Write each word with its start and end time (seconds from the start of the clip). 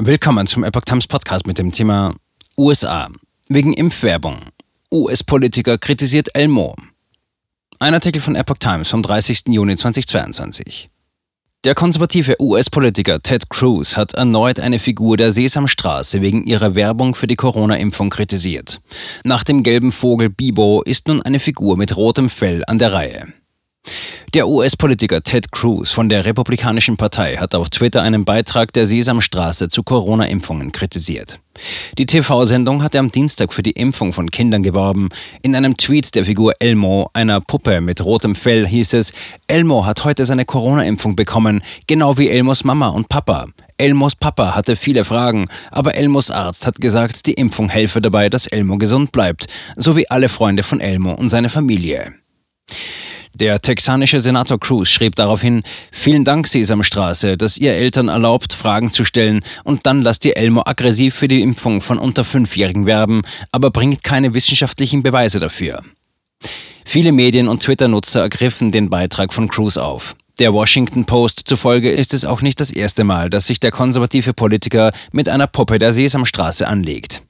Willkommen 0.00 0.46
zum 0.46 0.62
Epoch 0.62 0.82
Times 0.82 1.08
Podcast 1.08 1.44
mit 1.48 1.58
dem 1.58 1.72
Thema 1.72 2.14
USA. 2.56 3.08
Wegen 3.48 3.72
Impfwerbung. 3.72 4.42
US-Politiker 4.92 5.76
kritisiert 5.76 6.28
Elmo. 6.34 6.76
Ein 7.80 7.94
Artikel 7.94 8.22
von 8.22 8.36
Epoch 8.36 8.58
Times 8.58 8.90
vom 8.90 9.02
30. 9.02 9.48
Juni 9.48 9.74
2022. 9.74 10.88
Der 11.64 11.74
konservative 11.74 12.36
US-Politiker 12.40 13.18
Ted 13.18 13.50
Cruz 13.50 13.96
hat 13.96 14.14
erneut 14.14 14.60
eine 14.60 14.78
Figur 14.78 15.16
der 15.16 15.32
Sesamstraße 15.32 16.22
wegen 16.22 16.44
ihrer 16.44 16.76
Werbung 16.76 17.16
für 17.16 17.26
die 17.26 17.34
Corona-Impfung 17.34 18.08
kritisiert. 18.08 18.80
Nach 19.24 19.42
dem 19.42 19.64
gelben 19.64 19.90
Vogel 19.90 20.30
Bibo 20.30 20.80
ist 20.82 21.08
nun 21.08 21.22
eine 21.22 21.40
Figur 21.40 21.76
mit 21.76 21.96
rotem 21.96 22.30
Fell 22.30 22.62
an 22.68 22.78
der 22.78 22.92
Reihe. 22.92 23.32
Der 24.34 24.46
US-Politiker 24.46 25.22
Ted 25.22 25.52
Cruz 25.52 25.90
von 25.90 26.08
der 26.08 26.24
Republikanischen 26.24 26.96
Partei 26.96 27.36
hat 27.36 27.54
auf 27.54 27.70
Twitter 27.70 28.02
einen 28.02 28.24
Beitrag 28.24 28.72
der 28.72 28.86
Sesamstraße 28.86 29.68
zu 29.68 29.82
Corona-Impfungen 29.82 30.72
kritisiert. 30.72 31.40
Die 31.96 32.06
TV-Sendung 32.06 32.82
hatte 32.82 32.98
am 32.98 33.10
Dienstag 33.10 33.52
für 33.52 33.62
die 33.62 33.72
Impfung 33.72 34.12
von 34.12 34.30
Kindern 34.30 34.62
geworben. 34.62 35.08
In 35.42 35.54
einem 35.54 35.76
Tweet 35.76 36.14
der 36.14 36.24
Figur 36.24 36.54
Elmo, 36.58 37.10
einer 37.14 37.40
Puppe 37.40 37.80
mit 37.80 38.04
rotem 38.04 38.34
Fell, 38.34 38.66
hieß 38.66 38.94
es, 38.94 39.12
Elmo 39.46 39.86
hat 39.86 40.04
heute 40.04 40.24
seine 40.24 40.44
Corona-Impfung 40.44 41.16
bekommen, 41.16 41.62
genau 41.86 42.18
wie 42.18 42.28
Elmos 42.28 42.64
Mama 42.64 42.88
und 42.88 43.08
Papa. 43.08 43.46
Elmos 43.76 44.16
Papa 44.16 44.54
hatte 44.54 44.76
viele 44.76 45.04
Fragen, 45.04 45.46
aber 45.70 45.94
Elmos 45.94 46.30
Arzt 46.30 46.66
hat 46.66 46.76
gesagt, 46.76 47.26
die 47.26 47.34
Impfung 47.34 47.68
helfe 47.68 48.00
dabei, 48.00 48.28
dass 48.28 48.46
Elmo 48.46 48.76
gesund 48.76 49.12
bleibt, 49.12 49.46
so 49.76 49.96
wie 49.96 50.10
alle 50.10 50.28
Freunde 50.28 50.62
von 50.62 50.80
Elmo 50.80 51.14
und 51.14 51.28
seine 51.28 51.48
Familie. 51.48 52.14
Der 53.34 53.60
texanische 53.60 54.20
Senator 54.20 54.58
Cruz 54.58 54.88
schrieb 54.88 55.14
daraufhin, 55.16 55.62
vielen 55.92 56.24
Dank 56.24 56.46
Sesamstraße, 56.46 57.36
dass 57.36 57.58
ihr 57.58 57.72
Eltern 57.72 58.08
erlaubt, 58.08 58.52
Fragen 58.52 58.90
zu 58.90 59.04
stellen 59.04 59.40
und 59.64 59.86
dann 59.86 60.02
lasst 60.02 60.24
ihr 60.24 60.36
Elmo 60.36 60.62
aggressiv 60.64 61.14
für 61.14 61.28
die 61.28 61.42
Impfung 61.42 61.80
von 61.80 61.98
unter 61.98 62.24
Fünfjährigen 62.24 62.86
werben, 62.86 63.22
aber 63.52 63.70
bringt 63.70 64.02
keine 64.02 64.34
wissenschaftlichen 64.34 65.02
Beweise 65.02 65.40
dafür. 65.40 65.82
Viele 66.84 67.12
Medien 67.12 67.48
und 67.48 67.62
Twitter-Nutzer 67.62 68.22
ergriffen 68.22 68.72
den 68.72 68.88
Beitrag 68.88 69.32
von 69.32 69.48
Cruz 69.48 69.76
auf. 69.76 70.16
Der 70.38 70.52
Washington 70.52 71.04
Post 71.04 71.42
zufolge 71.46 71.90
ist 71.90 72.14
es 72.14 72.24
auch 72.24 72.42
nicht 72.42 72.60
das 72.60 72.70
erste 72.70 73.02
Mal, 73.02 73.28
dass 73.28 73.48
sich 73.48 73.58
der 73.58 73.72
konservative 73.72 74.32
Politiker 74.32 74.92
mit 75.10 75.28
einer 75.28 75.48
Puppe 75.48 75.80
der 75.80 75.92
Sesamstraße 75.92 76.68
anlegt. 76.68 77.22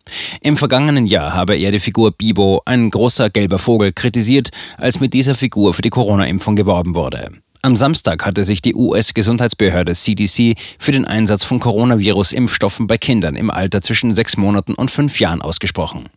Im 0.42 0.58
vergangenen 0.58 1.06
Jahr 1.06 1.32
habe 1.32 1.56
er 1.56 1.70
die 1.70 1.78
Figur 1.78 2.12
Bibo, 2.12 2.60
ein 2.66 2.90
großer 2.90 3.30
gelber 3.30 3.58
Vogel, 3.58 3.94
kritisiert, 3.94 4.50
als 4.76 5.00
mit 5.00 5.14
dieser 5.14 5.34
Figur 5.34 5.72
für 5.72 5.80
die 5.80 5.88
Corona-Impfung 5.88 6.54
geworben 6.54 6.94
wurde. 6.94 7.30
Am 7.62 7.76
Samstag 7.76 8.26
hatte 8.26 8.44
sich 8.44 8.60
die 8.60 8.74
US-Gesundheitsbehörde 8.74 9.94
CDC 9.94 10.54
für 10.78 10.92
den 10.92 11.06
Einsatz 11.06 11.44
von 11.44 11.60
Coronavirus-Impfstoffen 11.60 12.86
bei 12.86 12.98
Kindern 12.98 13.36
im 13.36 13.50
Alter 13.50 13.80
zwischen 13.80 14.12
sechs 14.12 14.36
Monaten 14.36 14.74
und 14.74 14.90
fünf 14.90 15.18
Jahren 15.18 15.40
ausgesprochen. 15.40 16.10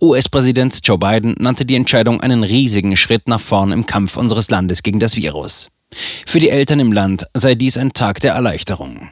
US-Präsident 0.00 0.80
Joe 0.82 0.98
Biden 0.98 1.36
nannte 1.38 1.66
die 1.66 1.76
Entscheidung 1.76 2.22
einen 2.22 2.42
riesigen 2.42 2.96
Schritt 2.96 3.28
nach 3.28 3.40
vorn 3.40 3.70
im 3.70 3.84
Kampf 3.84 4.16
unseres 4.16 4.48
Landes 4.48 4.82
gegen 4.82 4.98
das 4.98 5.14
Virus. 5.14 5.68
Für 6.26 6.38
die 6.38 6.50
Eltern 6.50 6.80
im 6.80 6.92
Land 6.92 7.26
sei 7.34 7.54
dies 7.54 7.76
ein 7.76 7.92
Tag 7.92 8.20
der 8.20 8.34
Erleichterung. 8.34 9.10